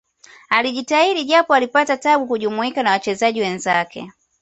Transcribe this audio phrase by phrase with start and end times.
[0.49, 4.11] alijitahidi japo alipata tabu kujumuika na wachezaji wenzake